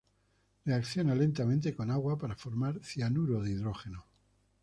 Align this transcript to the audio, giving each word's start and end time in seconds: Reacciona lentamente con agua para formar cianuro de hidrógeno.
Reacciona 0.65 1.13
lentamente 1.13 1.75
con 1.75 1.91
agua 1.91 2.17
para 2.17 2.35
formar 2.35 2.83
cianuro 2.83 3.39
de 3.39 3.51
hidrógeno. 3.51 4.03